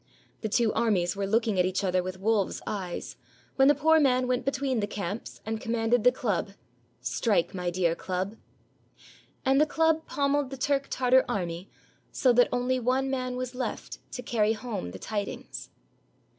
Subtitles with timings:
[0.41, 3.17] The two armies were looking at each other with wolves' eyes,
[3.55, 6.53] when the poor man went between the camps and com manded the club!
[7.01, 8.35] "Strike, my dear club."
[9.45, 11.69] And the club pommeled the Turk Tartar army
[12.11, 15.69] so that only one man was left to carry home the tidings.